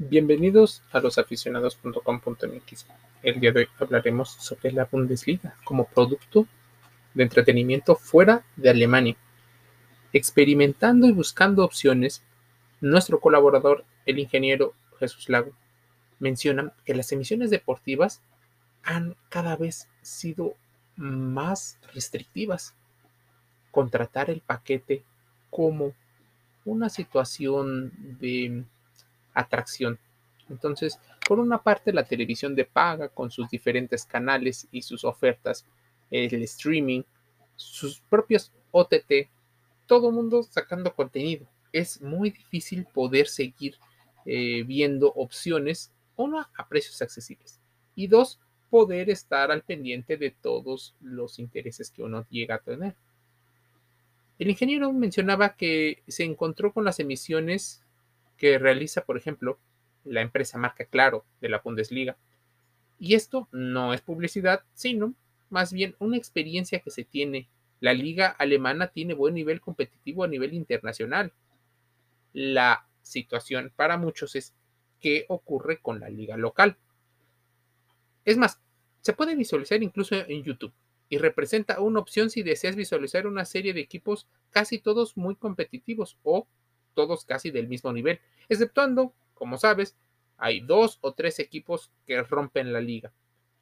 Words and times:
Bienvenidos 0.00 0.84
a 0.92 1.00
losaficionados.com.mx. 1.00 2.86
El 3.20 3.40
día 3.40 3.50
de 3.50 3.62
hoy 3.62 3.68
hablaremos 3.80 4.30
sobre 4.30 4.70
la 4.70 4.84
Bundesliga 4.84 5.56
como 5.64 5.88
producto 5.88 6.46
de 7.14 7.24
entretenimiento 7.24 7.96
fuera 7.96 8.44
de 8.54 8.70
Alemania. 8.70 9.16
Experimentando 10.12 11.08
y 11.08 11.12
buscando 11.12 11.64
opciones, 11.64 12.22
nuestro 12.80 13.18
colaborador, 13.18 13.84
el 14.06 14.20
ingeniero 14.20 14.72
Jesús 15.00 15.28
Lago, 15.28 15.50
menciona 16.20 16.72
que 16.84 16.94
las 16.94 17.10
emisiones 17.10 17.50
deportivas 17.50 18.22
han 18.84 19.16
cada 19.30 19.56
vez 19.56 19.88
sido 20.02 20.54
más 20.94 21.76
restrictivas. 21.92 22.72
Contratar 23.72 24.30
el 24.30 24.42
paquete 24.42 25.02
como 25.50 25.92
una 26.64 26.88
situación 26.88 27.90
de 28.20 28.64
atracción. 29.40 29.98
Entonces, 30.48 30.98
por 31.26 31.38
una 31.38 31.62
parte, 31.62 31.92
la 31.92 32.04
televisión 32.04 32.54
de 32.54 32.64
paga 32.64 33.08
con 33.08 33.30
sus 33.30 33.50
diferentes 33.50 34.04
canales 34.04 34.66
y 34.72 34.82
sus 34.82 35.04
ofertas, 35.04 35.66
el 36.10 36.42
streaming, 36.42 37.02
sus 37.56 38.00
propios 38.00 38.50
OTT, 38.70 39.28
todo 39.86 40.10
mundo 40.10 40.42
sacando 40.42 40.94
contenido. 40.94 41.46
Es 41.72 42.00
muy 42.00 42.30
difícil 42.30 42.86
poder 42.86 43.28
seguir 43.28 43.76
eh, 44.24 44.62
viendo 44.64 45.12
opciones, 45.14 45.92
uno, 46.16 46.46
a 46.56 46.68
precios 46.68 47.00
accesibles 47.02 47.60
y 47.94 48.06
dos, 48.06 48.38
poder 48.70 49.10
estar 49.10 49.50
al 49.50 49.62
pendiente 49.62 50.16
de 50.16 50.30
todos 50.30 50.94
los 51.00 51.38
intereses 51.38 51.90
que 51.90 52.02
uno 52.02 52.26
llega 52.30 52.56
a 52.56 52.60
tener. 52.60 52.94
El 54.38 54.50
ingeniero 54.50 54.92
mencionaba 54.92 55.56
que 55.56 56.02
se 56.06 56.22
encontró 56.22 56.72
con 56.72 56.84
las 56.84 57.00
emisiones 57.00 57.82
que 58.38 58.58
realiza, 58.58 59.04
por 59.04 59.18
ejemplo, 59.18 59.58
la 60.04 60.22
empresa 60.22 60.56
marca 60.58 60.86
Claro 60.86 61.26
de 61.40 61.48
la 61.50 61.58
Bundesliga. 61.58 62.16
Y 62.98 63.14
esto 63.14 63.48
no 63.52 63.92
es 63.92 64.00
publicidad, 64.00 64.64
sino 64.72 65.14
más 65.50 65.72
bien 65.72 65.94
una 65.98 66.16
experiencia 66.16 66.80
que 66.80 66.90
se 66.90 67.04
tiene. 67.04 67.48
La 67.80 67.92
liga 67.92 68.28
alemana 68.28 68.88
tiene 68.88 69.14
buen 69.14 69.34
nivel 69.34 69.60
competitivo 69.60 70.24
a 70.24 70.28
nivel 70.28 70.54
internacional. 70.54 71.32
La 72.32 72.86
situación 73.02 73.72
para 73.74 73.96
muchos 73.96 74.34
es 74.34 74.54
qué 75.00 75.26
ocurre 75.28 75.80
con 75.80 76.00
la 76.00 76.08
liga 76.08 76.36
local. 76.36 76.76
Es 78.24 78.36
más, 78.36 78.60
se 79.00 79.12
puede 79.12 79.36
visualizar 79.36 79.82
incluso 79.82 80.14
en 80.14 80.42
YouTube 80.42 80.72
y 81.08 81.18
representa 81.18 81.80
una 81.80 82.00
opción 82.00 82.30
si 82.30 82.42
deseas 82.42 82.76
visualizar 82.76 83.26
una 83.26 83.44
serie 83.44 83.72
de 83.72 83.80
equipos 83.80 84.26
casi 84.50 84.78
todos 84.78 85.16
muy 85.16 85.36
competitivos 85.36 86.18
o 86.22 86.46
todos 86.98 87.24
casi 87.24 87.52
del 87.52 87.68
mismo 87.68 87.92
nivel, 87.92 88.18
exceptuando, 88.48 89.14
como 89.34 89.56
sabes, 89.56 89.96
hay 90.36 90.58
dos 90.58 90.98
o 91.00 91.14
tres 91.14 91.38
equipos 91.38 91.92
que 92.04 92.20
rompen 92.24 92.72
la 92.72 92.80
liga. 92.80 93.12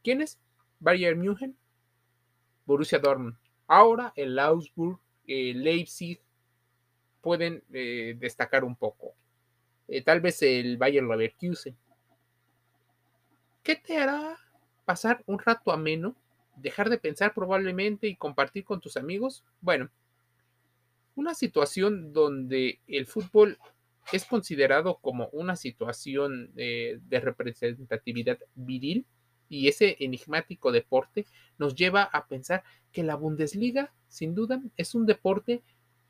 ¿Quiénes? 0.03 0.39
Bayern 0.81 1.21
München, 1.21 1.55
Borussia 2.65 2.99
Dortmund. 2.99 3.37
Ahora 3.67 4.15
el 4.17 4.39
Augsburg, 4.39 4.99
el 5.27 5.63
Leipzig 5.63 6.19
pueden 7.21 7.63
eh, 7.75 8.17
destacar 8.19 8.65
un 8.65 8.75
poco. 8.75 9.13
Eh, 9.87 10.01
tal 10.01 10.23
vez 10.23 10.41
el 10.41 10.79
Bayern 10.79 11.07
Leverkusen. 11.07 11.77
¿Qué 13.63 13.77
te 13.77 13.99
hará 13.99 14.39
pasar 14.87 15.23
un 15.27 15.39
rato 15.39 15.73
ameno? 15.73 16.17
Dejar 16.57 16.89
de 16.89 16.97
pensar 16.97 17.35
probablemente 17.35 18.07
y 18.07 18.17
compartir 18.17 18.65
con 18.65 18.81
tus 18.81 18.97
amigos. 18.97 19.45
Bueno, 19.61 19.91
una 21.17 21.35
situación 21.35 22.13
donde 22.13 22.81
el 22.87 23.07
fútbol 23.07 23.59
es 24.13 24.25
considerado 24.25 24.99
como 24.99 25.29
una 25.33 25.57
situación 25.57 26.53
de 26.55 27.21
representatividad 27.21 28.39
viril 28.55 29.05
y 29.49 29.69
ese 29.69 29.97
enigmático 30.01 30.73
deporte 30.73 31.27
nos 31.59 31.75
lleva 31.75 32.03
a 32.03 32.27
pensar 32.27 32.63
que 32.93 33.03
la 33.03 33.17
Bundesliga, 33.17 33.93
sin 34.09 34.35
duda, 34.35 34.63
es 34.77 34.95
un 34.95 35.07
deporte 35.07 35.63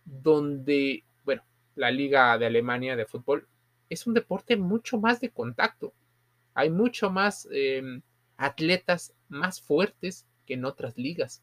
donde, 0.04 1.04
bueno, 1.24 1.42
la 1.74 1.90
Liga 1.90 2.36
de 2.38 2.46
Alemania 2.46 2.96
de 2.96 3.06
fútbol 3.06 3.48
es 3.88 4.06
un 4.06 4.14
deporte 4.14 4.56
mucho 4.56 4.98
más 4.98 5.20
de 5.20 5.30
contacto. 5.30 5.94
Hay 6.54 6.70
mucho 6.70 7.10
más 7.10 7.46
em, 7.50 8.02
atletas 8.36 9.14
más 9.28 9.60
fuertes 9.60 10.26
que 10.46 10.54
en 10.54 10.64
otras 10.64 10.96
ligas. 10.96 11.42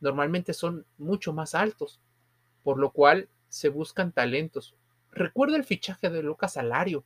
Normalmente 0.00 0.54
son 0.54 0.86
mucho 0.98 1.32
más 1.32 1.54
altos 1.54 2.00
por 2.64 2.78
lo 2.78 2.90
cual 2.90 3.28
se 3.48 3.68
buscan 3.68 4.10
talentos. 4.10 4.74
Recuerdo 5.12 5.54
el 5.54 5.62
fichaje 5.62 6.10
de 6.10 6.24
Lucas 6.24 6.56
Alario, 6.56 7.04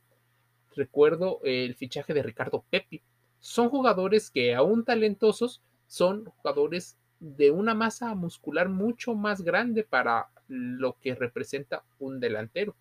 recuerdo 0.75 1.41
el 1.43 1.75
fichaje 1.75 2.15
de 2.15 2.23
Ricardo 2.23 2.65
Pepi. 2.71 3.03
Son 3.39 3.69
jugadores 3.69 4.31
que 4.31 4.55
aún 4.55 4.83
talentosos 4.83 5.61
son 5.85 6.25
jugadores 6.25 6.97
de 7.19 7.51
una 7.51 7.75
masa 7.75 8.15
muscular 8.15 8.69
mucho 8.69 9.13
más 9.13 9.41
grande 9.41 9.83
para 9.83 10.29
lo 10.47 10.97
que 10.99 11.13
representa 11.13 11.83
un 11.99 12.19
delantero. 12.19 12.75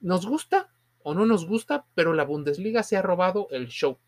¿Nos 0.00 0.26
gusta 0.26 0.72
o 1.02 1.14
no 1.14 1.26
nos 1.26 1.46
gusta? 1.46 1.86
Pero 1.94 2.12
la 2.12 2.24
Bundesliga 2.24 2.82
se 2.82 2.96
ha 2.96 3.02
robado 3.02 3.48
el 3.50 3.68
show. 3.68 3.98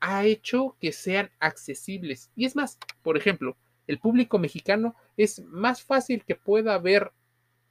Ha 0.00 0.24
hecho 0.24 0.76
que 0.80 0.92
sean 0.92 1.30
accesibles. 1.38 2.30
Y 2.36 2.44
es 2.44 2.56
más, 2.56 2.78
por 3.02 3.16
ejemplo, 3.16 3.56
el 3.86 3.98
público 3.98 4.38
mexicano 4.38 4.94
es 5.16 5.40
más 5.40 5.82
fácil 5.82 6.24
que 6.24 6.36
pueda 6.36 6.78
ver 6.78 7.12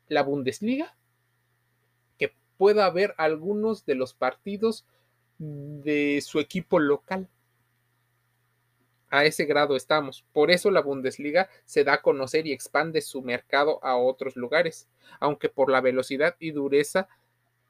la 0.07 0.23
Bundesliga, 0.23 0.95
que 2.17 2.33
pueda 2.57 2.89
ver 2.89 3.15
algunos 3.17 3.85
de 3.85 3.95
los 3.95 4.13
partidos 4.13 4.85
de 5.37 6.21
su 6.23 6.39
equipo 6.39 6.79
local. 6.79 7.27
A 9.09 9.25
ese 9.25 9.45
grado 9.45 9.75
estamos. 9.75 10.25
Por 10.33 10.49
eso 10.49 10.71
la 10.71 10.81
Bundesliga 10.81 11.49
se 11.65 11.83
da 11.83 11.93
a 11.93 12.01
conocer 12.01 12.47
y 12.47 12.51
expande 12.51 13.01
su 13.01 13.21
mercado 13.21 13.83
a 13.83 13.95
otros 13.95 14.35
lugares, 14.35 14.87
aunque 15.19 15.49
por 15.49 15.69
la 15.69 15.81
velocidad 15.81 16.35
y 16.39 16.51
dureza 16.51 17.07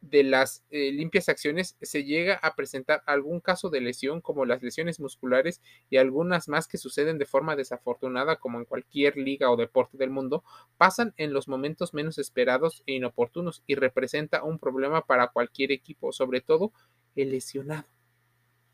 de 0.03 0.21
las 0.23 0.65
eh, 0.69 0.91
limpias 0.91 1.29
acciones 1.29 1.77
se 1.81 2.03
llega 2.03 2.35
a 2.35 2.55
presentar 2.55 3.03
algún 3.05 3.39
caso 3.39 3.69
de 3.69 3.79
lesión 3.79 4.19
como 4.19 4.43
las 4.43 4.61
lesiones 4.61 4.99
musculares 4.99 5.61
y 5.89 5.95
algunas 5.95 6.49
más 6.49 6.67
que 6.67 6.77
suceden 6.77 7.17
de 7.17 7.25
forma 7.25 7.55
desafortunada 7.55 8.35
como 8.35 8.59
en 8.59 8.65
cualquier 8.65 9.15
liga 9.15 9.49
o 9.49 9.55
deporte 9.55 9.97
del 9.97 10.09
mundo, 10.09 10.43
pasan 10.77 11.13
en 11.15 11.31
los 11.31 11.47
momentos 11.47 11.93
menos 11.93 12.17
esperados 12.17 12.83
e 12.85 12.95
inoportunos 12.95 13.63
y 13.65 13.75
representa 13.75 14.43
un 14.43 14.59
problema 14.59 15.05
para 15.05 15.29
cualquier 15.29 15.71
equipo, 15.71 16.11
sobre 16.11 16.41
todo 16.41 16.73
el 17.15 17.31
lesionado. 17.31 17.87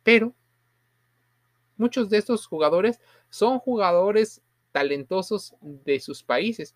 Pero 0.01 0.33
muchos 1.77 2.09
de 2.09 2.17
estos 2.17 2.47
jugadores 2.47 2.99
son 3.29 3.59
jugadores 3.59 4.41
talentosos 4.71 5.53
de 5.61 5.99
sus 5.99 6.23
países. 6.23 6.75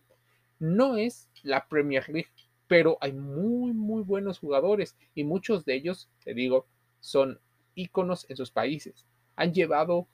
No 0.59 0.95
es 0.95 1.27
la 1.41 1.67
Premier 1.67 2.07
League 2.07 2.29
pero 2.73 2.97
hay 3.01 3.13
muy, 3.13 3.71
muy 3.71 4.01
buenos 4.01 4.39
jugadores 4.39 4.97
y 5.13 5.23
muchos 5.23 5.63
de 5.63 5.75
ellos, 5.75 6.09
te 6.23 6.33
digo, 6.33 6.65
son 7.01 7.39
íconos 7.75 8.25
en 8.31 8.35
sus 8.35 8.49
países. 8.49 9.05
Han 9.35 9.53
llevado 9.53 10.07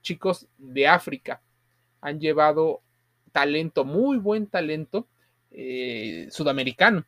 chicos 0.00 0.46
de 0.56 0.86
África, 0.86 1.42
han 2.00 2.20
llevado 2.20 2.82
talento, 3.32 3.84
muy 3.84 4.18
buen 4.18 4.46
talento 4.46 5.08
eh, 5.50 6.28
sudamericano. 6.30 7.04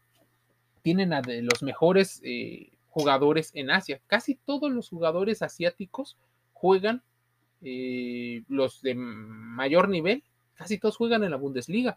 Tienen 0.82 1.12
a 1.12 1.22
de 1.22 1.42
los 1.42 1.62
mejores 1.62 2.20
eh, 2.24 2.72
jugadores 2.88 3.52
en 3.54 3.70
Asia. 3.70 4.00
Casi 4.08 4.34
todos 4.34 4.72
los 4.72 4.88
jugadores 4.88 5.40
asiáticos 5.40 6.16
juegan, 6.52 7.04
eh, 7.62 8.42
los 8.48 8.82
de 8.82 8.96
mayor 8.96 9.88
nivel, 9.88 10.24
casi 10.54 10.78
todos 10.78 10.96
juegan 10.96 11.22
en 11.22 11.30
la 11.30 11.36
Bundesliga. 11.36 11.96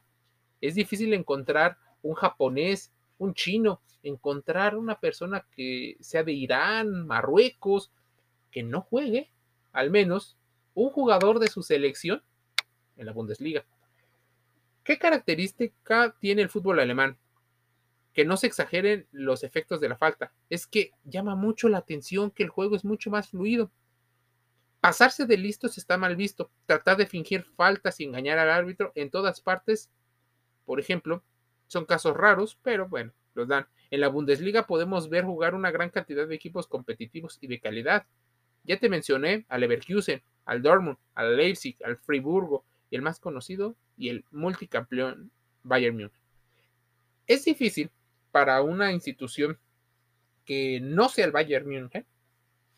Es 0.61 0.75
difícil 0.75 1.15
encontrar 1.15 1.79
un 2.03 2.13
japonés, 2.13 2.91
un 3.19 3.35
chino, 3.35 3.81
encontrar 4.01 4.75
una 4.75 4.99
persona 4.99 5.45
que 5.55 5.97
sea 5.99 6.23
de 6.23 6.31
Irán, 6.31 7.05
Marruecos, 7.05 7.91
que 8.49 8.63
no 8.63 8.81
juegue 8.81 9.31
al 9.71 9.91
menos 9.91 10.37
un 10.73 10.89
jugador 10.89 11.39
de 11.39 11.47
su 11.47 11.61
selección 11.61 12.23
en 12.97 13.05
la 13.05 13.11
Bundesliga. 13.11 13.65
¿Qué 14.83 14.97
característica 14.97 16.15
tiene 16.19 16.41
el 16.41 16.49
fútbol 16.49 16.79
alemán? 16.79 17.17
Que 18.13 18.25
no 18.25 18.37
se 18.37 18.47
exageren 18.47 19.07
los 19.11 19.43
efectos 19.43 19.79
de 19.79 19.89
la 19.89 19.97
falta. 19.97 20.33
Es 20.49 20.65
que 20.65 20.91
llama 21.03 21.35
mucho 21.35 21.69
la 21.69 21.77
atención 21.77 22.31
que 22.31 22.43
el 22.43 22.49
juego 22.49 22.75
es 22.75 22.83
mucho 22.83 23.11
más 23.11 23.29
fluido. 23.29 23.71
Pasarse 24.79 25.25
de 25.25 25.37
listos 25.37 25.77
está 25.77 25.97
mal 25.97 26.15
visto. 26.15 26.49
Tratar 26.65 26.97
de 26.97 27.05
fingir 27.05 27.43
faltas 27.43 27.99
y 27.99 28.05
engañar 28.05 28.39
al 28.39 28.49
árbitro 28.49 28.91
en 28.95 29.11
todas 29.11 29.41
partes, 29.41 29.91
por 30.65 30.79
ejemplo, 30.79 31.23
son 31.69 31.85
casos 31.85 32.17
raros, 32.17 32.57
pero 32.63 32.89
bueno, 32.89 33.13
los 33.35 33.47
dan. 33.47 33.67
En 33.91 34.01
la 34.01 34.09
Bundesliga 34.09 34.67
podemos 34.67 35.09
ver 35.09 35.23
jugar 35.23 35.55
una 35.55 35.71
gran 35.71 35.89
cantidad 35.89 36.27
de 36.27 36.35
equipos 36.35 36.67
competitivos 36.67 37.37
y 37.41 37.47
de 37.47 37.59
calidad. 37.59 38.05
Ya 38.63 38.77
te 38.77 38.89
mencioné 38.89 39.45
al 39.49 39.61
Leverkusen, 39.61 40.21
al 40.45 40.61
Dortmund, 40.61 40.97
al 41.15 41.37
Leipzig, 41.37 41.77
al 41.85 41.97
Friburgo 41.97 42.65
y 42.89 42.95
el 42.95 43.03
más 43.03 43.19
conocido 43.19 43.75
y 43.97 44.09
el 44.09 44.25
multicampeón 44.31 45.31
Bayern 45.63 45.95
Múnich. 45.95 46.11
Es 47.27 47.45
difícil 47.45 47.91
para 48.31 48.61
una 48.61 48.91
institución 48.91 49.59
que 50.45 50.79
no 50.81 51.07
sea 51.07 51.25
el 51.25 51.31
Bayern 51.31 51.69
Múnich 51.69 52.03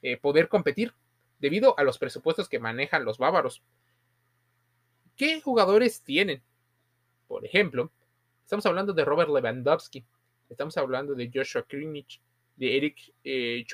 eh, 0.02 0.18
poder 0.18 0.50
competir 0.50 0.94
debido 1.40 1.78
a 1.80 1.84
los 1.84 1.98
presupuestos 1.98 2.50
que 2.50 2.60
manejan 2.60 3.06
los 3.06 3.18
bávaros. 3.18 3.62
¿Qué 5.16 5.40
jugadores 5.40 6.02
tienen? 6.02 6.42
Por 7.28 7.46
ejemplo, 7.46 7.92
estamos 8.52 8.66
hablando 8.66 8.92
de 8.92 9.06
Robert 9.06 9.30
Lewandowski, 9.30 10.04
estamos 10.50 10.76
hablando 10.76 11.16
de 11.16 11.32
Joshua 11.34 11.66
Kimmich, 11.66 12.20
de 12.58 12.76
Eric 12.76 13.14
eh, 13.24 13.66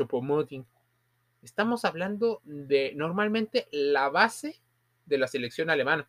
Estamos 1.41 1.83
hablando 1.83 2.41
de 2.43 2.93
normalmente 2.93 3.67
la 3.71 4.09
base 4.09 4.61
de 5.07 5.17
la 5.17 5.25
selección 5.25 5.71
alemana. 5.71 6.07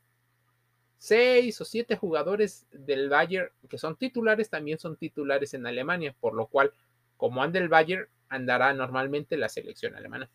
Seis 0.98 1.58
o 1.62 1.64
siete 1.64 1.96
jugadores 1.96 2.66
del 2.70 3.08
Bayern 3.08 3.48
que 3.70 3.78
son 3.78 3.96
titulares 3.96 4.50
también 4.50 4.78
son 4.78 4.96
titulares 4.96 5.54
en 5.54 5.66
Alemania, 5.66 6.14
por 6.20 6.34
lo 6.34 6.48
cual, 6.48 6.70
como 7.16 7.42
anda 7.42 7.58
el 7.58 7.70
Bayern, 7.70 8.06
andará 8.28 8.74
normalmente 8.74 9.38
la 9.38 9.48
selección 9.48 9.94
alemana. 9.94 10.28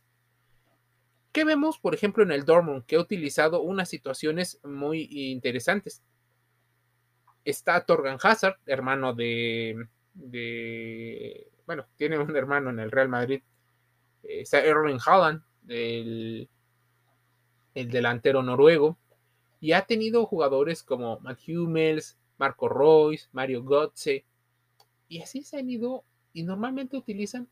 ¿Qué 1.32 1.44
vemos, 1.44 1.78
por 1.78 1.94
ejemplo, 1.94 2.24
en 2.24 2.32
el 2.32 2.46
Dortmund, 2.46 2.84
que 2.86 2.96
ha 2.96 3.00
utilizado 3.00 3.62
unas 3.62 3.90
situaciones 3.90 4.60
muy 4.64 5.08
interesantes? 5.12 6.02
Está 7.46 7.86
Torgan 7.86 8.18
Hazard, 8.22 8.58
hermano 8.66 9.14
de, 9.14 9.88
bueno, 11.66 11.86
tiene 11.98 12.18
un 12.18 12.36
hermano 12.36 12.70
en 12.70 12.80
el 12.80 12.92
Real 12.92 13.10
Madrid. 13.10 13.42
Está 14.24 14.64
Erling 14.64 15.00
Haaland, 15.06 15.44
el, 15.68 16.50
el 17.74 17.92
delantero 17.92 18.42
noruego. 18.44 18.98
Y 19.60 19.74
ha 19.74 19.86
tenido 19.86 20.26
jugadores 20.26 20.84
como 20.84 21.20
Matt 21.20 21.40
Hummels, 21.48 22.18
Marco 22.38 22.68
Royce, 22.68 23.28
Mario 23.32 23.64
Götze. 23.64 24.26
Y 25.08 25.22
así 25.22 25.44
se 25.44 25.58
han 25.58 25.70
ido 25.70 26.04
y 26.34 26.44
normalmente 26.44 26.98
utilizan 26.98 27.48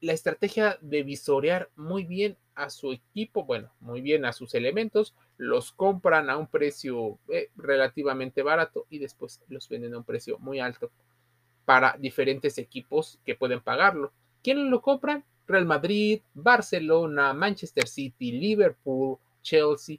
la 0.00 0.12
estrategia 0.12 0.78
de 0.80 1.02
visorear 1.02 1.70
muy 1.76 2.04
bien 2.04 2.38
a 2.62 2.70
su 2.70 2.92
equipo, 2.92 3.44
bueno, 3.44 3.70
muy 3.80 4.00
bien 4.00 4.24
a 4.24 4.32
sus 4.32 4.54
elementos, 4.54 5.14
los 5.36 5.72
compran 5.72 6.28
a 6.30 6.36
un 6.36 6.46
precio 6.46 7.18
eh, 7.28 7.50
relativamente 7.56 8.42
barato 8.42 8.86
y 8.90 8.98
después 8.98 9.40
los 9.48 9.68
venden 9.68 9.94
a 9.94 9.98
un 9.98 10.04
precio 10.04 10.38
muy 10.38 10.60
alto 10.60 10.90
para 11.64 11.96
diferentes 11.98 12.58
equipos 12.58 13.18
que 13.24 13.34
pueden 13.34 13.60
pagarlo. 13.60 14.12
¿Quiénes 14.42 14.66
lo 14.66 14.82
compran? 14.82 15.24
Real 15.46 15.66
Madrid, 15.66 16.20
Barcelona, 16.34 17.32
Manchester 17.32 17.88
City, 17.88 18.32
Liverpool, 18.32 19.18
Chelsea, 19.42 19.98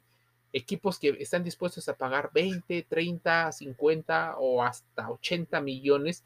equipos 0.52 0.98
que 0.98 1.16
están 1.20 1.44
dispuestos 1.44 1.88
a 1.88 1.96
pagar 1.96 2.30
20, 2.32 2.86
30, 2.88 3.52
50 3.52 4.36
o 4.38 4.62
hasta 4.62 5.10
80 5.10 5.60
millones 5.60 6.24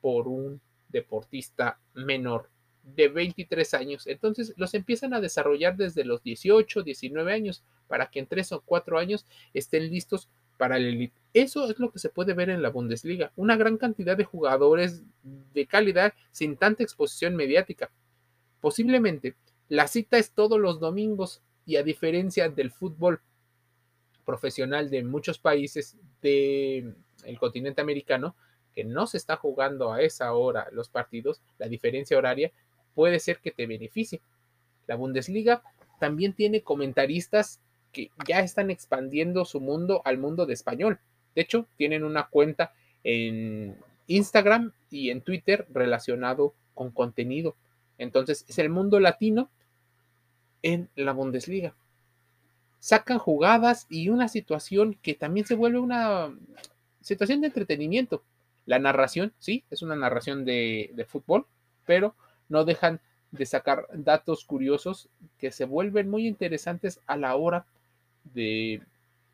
por 0.00 0.28
un 0.28 0.60
deportista 0.88 1.78
menor 1.94 2.48
de 2.94 3.08
23 3.08 3.74
años. 3.74 4.06
Entonces 4.06 4.54
los 4.56 4.74
empiezan 4.74 5.12
a 5.12 5.20
desarrollar 5.20 5.76
desde 5.76 6.04
los 6.04 6.22
18, 6.22 6.82
19 6.82 7.32
años 7.32 7.64
para 7.88 8.06
que 8.06 8.20
en 8.20 8.26
3 8.26 8.52
o 8.52 8.60
4 8.60 8.98
años 8.98 9.26
estén 9.52 9.90
listos 9.90 10.28
para 10.56 10.76
el 10.76 10.86
elite. 10.86 11.20
Eso 11.34 11.68
es 11.68 11.78
lo 11.78 11.90
que 11.90 11.98
se 11.98 12.08
puede 12.08 12.32
ver 12.32 12.48
en 12.48 12.62
la 12.62 12.70
Bundesliga. 12.70 13.32
Una 13.36 13.56
gran 13.56 13.76
cantidad 13.76 14.16
de 14.16 14.24
jugadores 14.24 15.02
de 15.22 15.66
calidad 15.66 16.14
sin 16.30 16.56
tanta 16.56 16.82
exposición 16.82 17.36
mediática. 17.36 17.90
Posiblemente 18.60 19.34
la 19.68 19.88
cita 19.88 20.16
es 20.16 20.30
todos 20.30 20.60
los 20.60 20.80
domingos 20.80 21.42
y 21.66 21.76
a 21.76 21.82
diferencia 21.82 22.48
del 22.48 22.70
fútbol 22.70 23.20
profesional 24.24 24.90
de 24.90 25.02
muchos 25.02 25.38
países 25.38 25.96
del 26.22 26.94
continente 27.38 27.80
americano, 27.80 28.36
que 28.72 28.84
no 28.84 29.06
se 29.06 29.16
está 29.16 29.36
jugando 29.36 29.92
a 29.92 30.02
esa 30.02 30.32
hora 30.34 30.68
los 30.70 30.88
partidos, 30.88 31.40
la 31.58 31.68
diferencia 31.68 32.18
horaria 32.18 32.52
puede 32.96 33.20
ser 33.20 33.38
que 33.38 33.52
te 33.52 33.66
beneficie. 33.66 34.22
La 34.86 34.96
Bundesliga 34.96 35.62
también 36.00 36.32
tiene 36.32 36.62
comentaristas 36.62 37.60
que 37.92 38.10
ya 38.26 38.40
están 38.40 38.70
expandiendo 38.70 39.44
su 39.44 39.60
mundo 39.60 40.00
al 40.06 40.16
mundo 40.16 40.46
de 40.46 40.54
español. 40.54 40.98
De 41.34 41.42
hecho, 41.42 41.66
tienen 41.76 42.04
una 42.04 42.26
cuenta 42.28 42.72
en 43.04 43.76
Instagram 44.06 44.72
y 44.90 45.10
en 45.10 45.20
Twitter 45.20 45.66
relacionado 45.70 46.54
con 46.74 46.90
contenido. 46.90 47.54
Entonces, 47.98 48.46
es 48.48 48.58
el 48.58 48.70
mundo 48.70 48.98
latino 48.98 49.50
en 50.62 50.88
la 50.96 51.12
Bundesliga. 51.12 51.74
Sacan 52.78 53.18
jugadas 53.18 53.86
y 53.90 54.08
una 54.08 54.28
situación 54.28 54.98
que 55.02 55.12
también 55.12 55.46
se 55.46 55.54
vuelve 55.54 55.78
una 55.78 56.34
situación 57.02 57.42
de 57.42 57.48
entretenimiento. 57.48 58.22
La 58.64 58.78
narración, 58.78 59.34
sí, 59.38 59.64
es 59.70 59.82
una 59.82 59.96
narración 59.96 60.46
de, 60.46 60.90
de 60.94 61.04
fútbol, 61.04 61.46
pero 61.84 62.14
no 62.48 62.64
dejan 62.64 63.00
de 63.30 63.46
sacar 63.46 63.86
datos 63.92 64.44
curiosos 64.44 65.08
que 65.38 65.52
se 65.52 65.64
vuelven 65.64 66.08
muy 66.08 66.26
interesantes 66.26 67.00
a 67.06 67.16
la 67.16 67.36
hora 67.36 67.66
de 68.34 68.82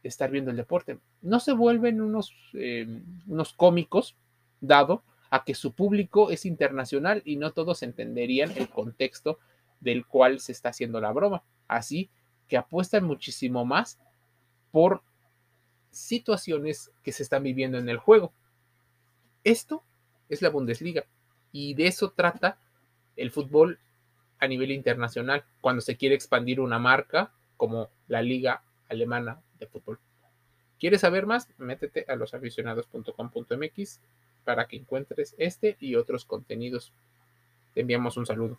estar 0.03 0.31
viendo 0.31 0.51
el 0.51 0.57
deporte. 0.57 0.99
No 1.21 1.41
se 1.41 1.53
vuelven 1.53 2.01
unos, 2.01 2.35
eh, 2.55 2.87
unos 3.27 3.53
cómicos, 3.53 4.17
dado 4.61 5.03
a 5.31 5.45
que 5.45 5.55
su 5.55 5.73
público 5.73 6.31
es 6.31 6.45
internacional 6.45 7.23
y 7.25 7.37
no 7.37 7.53
todos 7.53 7.83
entenderían 7.83 8.51
el 8.53 8.69
contexto 8.69 9.39
del 9.81 10.07
cual 10.07 10.41
se 10.41 10.53
está 10.53 10.71
haciendo 10.71 11.01
la 11.01 11.13
broma. 11.13 11.43
Así 11.69 12.11
que 12.49 12.57
apuestan 12.57 13.05
muchísimo 13.05 13.65
más 13.65 13.99
por 14.71 15.03
situaciones 15.91 16.91
que 17.03 17.13
se 17.13 17.23
están 17.23 17.43
viviendo 17.43 17.79
en 17.79 17.89
el 17.89 17.99
juego. 17.99 18.33
Esto 19.45 19.83
es 20.29 20.43
la 20.43 20.51
Bundesliga 20.51 21.05
y 21.51 21.75
de 21.75 21.87
eso 21.87 22.11
trata 22.11 22.59
el 23.17 23.31
fútbol 23.31 23.79
a 24.39 24.49
nivel 24.49 24.73
internacional 24.73 25.45
cuando 25.61 25.81
se 25.81 25.97
quiere 25.97 26.15
expandir 26.15 26.61
una 26.61 26.79
marca 26.79 27.31
como 27.57 27.91
la 28.09 28.23
Liga 28.23 28.63
Alemana 28.89 29.41
de 29.59 29.67
Fútbol. 29.67 29.99
¿Quieres 30.81 31.03
saber 31.03 31.27
más? 31.27 31.49
Métete 31.59 32.05
a 32.09 32.17
losaficionados.com.mx 32.17 34.01
para 34.45 34.67
que 34.67 34.77
encuentres 34.77 35.35
este 35.39 35.77
y 35.79 35.95
otros 35.95 36.25
contenidos. 36.25 36.93
Te 37.75 37.83
enviamos 37.83 38.17
un 38.17 38.27
saludo. 38.27 38.59